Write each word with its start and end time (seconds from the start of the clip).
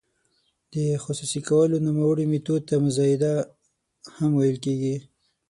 د 0.73 0.75
خصوصي 1.03 1.41
کولو 1.49 1.75
نوموړي 1.87 2.25
میتود 2.31 2.61
ته 2.69 2.75
مزایده 2.85 3.33
هم 4.17 4.31
ویل 4.35 4.57
کیږي. 4.65 4.95